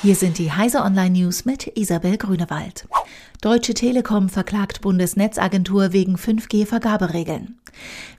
Hier 0.00 0.14
sind 0.14 0.38
die 0.38 0.52
Heise 0.52 0.82
Online 0.82 1.10
News 1.10 1.44
mit 1.44 1.76
Isabel 1.76 2.18
Grünewald. 2.18 2.86
Deutsche 3.40 3.74
Telekom 3.74 4.28
verklagt 4.28 4.80
Bundesnetzagentur 4.80 5.92
wegen 5.92 6.14
5G-Vergaberegeln. 6.14 7.58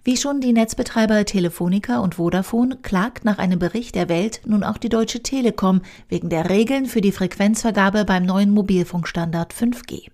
Wie 0.04 0.18
schon 0.18 0.42
die 0.42 0.52
Netzbetreiber 0.52 1.24
Telefonica 1.24 2.00
und 2.00 2.16
Vodafone 2.16 2.76
klagt 2.82 3.24
nach 3.24 3.38
einem 3.38 3.60
Bericht 3.60 3.96
der 3.96 4.10
Welt 4.10 4.42
nun 4.46 4.66
auch 4.66 4.78
die 4.78 4.90
Deutsche 4.90 5.24
Telekom 5.24 5.82
wegen 6.10 6.30
der 6.30 6.50
Regeln 6.50 6.86
für 6.86 7.00
die 7.00 7.14
Frequenzvergabe 7.14 8.04
beim 8.04 8.26
neuen 8.26 8.52
Mobilfunkstandard 8.52 9.54
5G. 9.54 10.10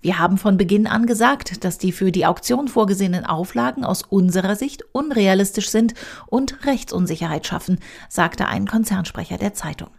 Wir 0.00 0.20
haben 0.20 0.38
von 0.38 0.56
Beginn 0.56 0.86
an 0.86 1.06
gesagt, 1.06 1.64
dass 1.64 1.78
die 1.78 1.90
für 1.90 2.12
die 2.12 2.26
Auktion 2.26 2.68
vorgesehenen 2.68 3.24
Auflagen 3.24 3.84
aus 3.84 4.04
unserer 4.04 4.54
Sicht 4.54 4.84
unrealistisch 4.92 5.68
sind 5.68 5.94
und 6.26 6.64
Rechtsunsicherheit 6.64 7.44
schaffen, 7.44 7.80
sagte 8.08 8.46
ein 8.46 8.68
Konzernsprecher 8.68 9.36
der 9.36 9.54
Zeitung. 9.54 9.90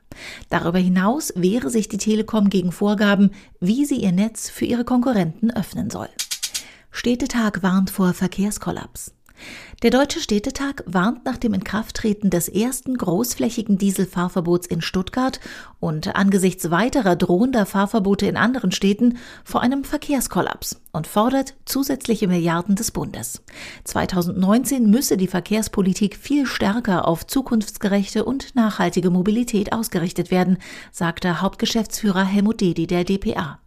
Darüber 0.49 0.79
hinaus 0.79 1.33
wehre 1.36 1.69
sich 1.69 1.89
die 1.89 1.97
Telekom 1.97 2.50
gegen 2.50 2.71
Vorgaben, 2.71 3.32
wie 3.59 3.86
sie 3.86 3.97
ihr 3.97 4.11
Netz 4.11 4.50
für 4.50 4.65
ihre 4.65 4.86
Konkurrenten 4.86 5.51
öffnen 5.51 5.89
soll. 5.89 6.09
Städtetag 6.92 7.61
warnt 7.61 7.89
vor 7.89 8.14
Verkehrskollaps. 8.14 9.14
Der 9.82 9.92
Deutsche 9.92 10.20
Städtetag 10.20 10.84
warnt 10.86 11.24
nach 11.24 11.38
dem 11.38 11.54
Inkrafttreten 11.54 12.29
des 12.29 12.50
ersten 12.50 12.98
großflächigen 12.98 13.78
Dieselfahrverbots 13.78 14.68
in 14.68 14.82
Stuttgart 14.82 15.39
und 15.79 16.15
angesichts 16.15 16.70
weiterer 16.70 17.15
drohender 17.15 17.65
Fahrverbote 17.65 18.25
in 18.25 18.36
anderen 18.36 18.74
Städten 18.74 19.18
vor 19.46 19.62
einem 19.62 19.86
Verkehrskollaps 19.86 20.82
und 20.92 21.07
fordert 21.07 21.56
zusätzliche 21.64 22.28
Milliarden 22.28 22.75
des 22.75 22.92
Bundes. 22.92 23.42
2019 23.86 24.89
müsse 24.89 25.15
die 25.15 25.28
Verkehrspolitik 25.28 26.18
viel 26.18 26.46
stärker 26.46 27.07
auf 27.07 27.26
zukunftsgerechte 27.26 28.26
und 28.26 28.56
nachhaltige 28.56 29.10
Mobilität 29.10 29.71
ausgerichtet 29.71 30.29
werden, 30.29 30.57
sagte 30.92 31.42
Hauptgeschäftsführer 31.42 32.26
Helmut 32.26 32.59
Dedi 32.59 32.86
der 32.86 33.06
DPA. 33.06 33.59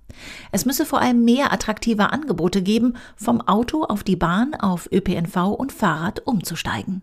Es 0.51 0.65
müsse 0.65 0.87
vor 0.87 1.01
allem 1.01 1.25
mehr 1.25 1.53
attraktive 1.53 2.13
Angebote 2.13 2.63
geben, 2.63 2.95
vom 3.17 3.41
Auto 3.41 3.85
auf 3.85 4.05
die 4.05 4.17
Bahn, 4.17 4.55
auf 4.55 4.89
ÖPNV 4.93 5.55
und 5.59 5.73
Fahrrad 5.73 6.27
umzusteigen. 6.27 7.03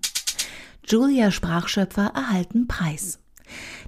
Julia 0.85 1.31
Sprachschöpfer 1.31 2.11
erhalten 2.15 2.67
Preis. 2.67 3.19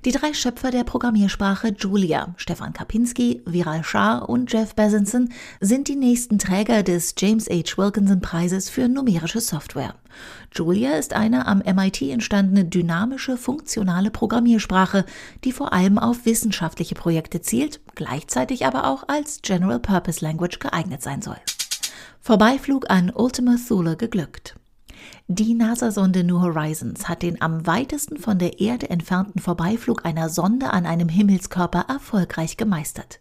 Die 0.06 0.12
drei 0.12 0.34
Schöpfer 0.34 0.72
der 0.72 0.84
Programmiersprache 0.84 1.70
Julia, 1.78 2.34
Stefan 2.38 2.73
Kapinski, 2.73 3.42
Viral 3.45 3.84
Shah 3.84 4.17
und 4.17 4.52
Jeff 4.52 4.76
Bezanson, 4.76 5.30
sind 5.59 5.88
die 5.88 5.95
nächsten 5.95 6.40
Träger 6.40 6.84
des 6.84 7.14
James 7.17 7.48
H. 7.50 7.78
Wilkinson 7.78 8.22
Preises 8.22 8.70
für 8.70 8.88
numerische 8.88 9.42
Software. 9.42 9.95
Julia 10.54 10.94
ist 10.94 11.14
eine 11.14 11.48
am 11.48 11.59
MIT 11.59 12.02
entstandene 12.02 12.66
dynamische, 12.66 13.38
funktionale 13.38 14.12
Programmiersprache, 14.12 15.06
die 15.44 15.52
vor 15.52 15.73
allem 15.73 15.98
auf 15.98 16.26
wissenschaftliche 16.26 16.95
Projekte 16.95 17.42
zielt, 17.42 17.80
gleichzeitig 17.95 18.66
aber 18.66 18.88
auch 18.88 19.08
als 19.08 19.42
General 19.42 19.80
Purpose 19.80 20.23
Language 20.23 20.59
geeignet 20.59 21.02
sein 21.02 21.22
soll. 21.22 21.38
Vorbeiflug 22.20 22.89
an 22.89 23.12
Ultima 23.14 23.56
Thule 23.67 23.95
geglückt. 23.98 24.56
Die 25.28 25.54
NASA-Sonde 25.54 26.24
New 26.24 26.42
Horizons 26.42 27.08
hat 27.08 27.22
den 27.22 27.42
am 27.42 27.66
weitesten 27.66 28.18
von 28.18 28.38
der 28.38 28.60
Erde 28.60 28.90
entfernten 28.90 29.40
Vorbeiflug 29.40 30.06
einer 30.06 30.30
Sonde 30.30 30.72
an 30.72 30.86
einem 30.86 31.10
Himmelskörper 31.10 31.86
erfolgreich 31.88 32.58
gemeistert. 32.58 33.20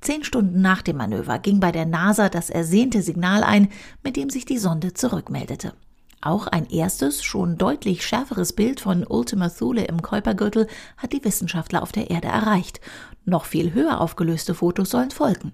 Zehn 0.00 0.24
Stunden 0.24 0.60
nach 0.60 0.82
dem 0.82 0.96
Manöver 0.96 1.38
ging 1.38 1.60
bei 1.60 1.72
der 1.72 1.86
NASA 1.86 2.28
das 2.28 2.50
ersehnte 2.50 3.02
Signal 3.02 3.44
ein, 3.44 3.68
mit 4.02 4.16
dem 4.16 4.30
sich 4.30 4.44
die 4.44 4.58
Sonde 4.58 4.94
zurückmeldete. 4.94 5.74
Auch 6.22 6.46
ein 6.46 6.68
erstes, 6.68 7.22
schon 7.22 7.56
deutlich 7.56 8.06
schärferes 8.06 8.52
Bild 8.52 8.80
von 8.80 9.06
Ultima 9.06 9.48
Thule 9.48 9.84
im 9.84 10.02
Kuipergürtel 10.02 10.66
hat 10.98 11.14
die 11.14 11.24
Wissenschaftler 11.24 11.82
auf 11.82 11.92
der 11.92 12.10
Erde 12.10 12.28
erreicht. 12.28 12.80
Noch 13.24 13.46
viel 13.46 13.72
höher 13.72 14.00
aufgelöste 14.00 14.54
Fotos 14.54 14.90
sollen 14.90 15.12
folgen. 15.12 15.52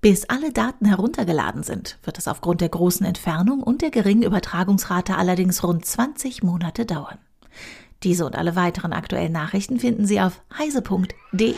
Bis 0.00 0.24
alle 0.30 0.50
Daten 0.50 0.86
heruntergeladen 0.86 1.62
sind, 1.62 1.98
wird 2.04 2.16
es 2.16 2.26
aufgrund 2.26 2.62
der 2.62 2.70
großen 2.70 3.04
Entfernung 3.04 3.62
und 3.62 3.82
der 3.82 3.90
geringen 3.90 4.22
Übertragungsrate 4.22 5.16
allerdings 5.16 5.62
rund 5.62 5.84
20 5.84 6.42
Monate 6.42 6.86
dauern. 6.86 7.18
Diese 8.02 8.24
und 8.24 8.36
alle 8.36 8.56
weiteren 8.56 8.94
aktuellen 8.94 9.32
Nachrichten 9.32 9.78
finden 9.78 10.06
Sie 10.06 10.20
auf 10.20 10.40
heise.de. 10.56 11.54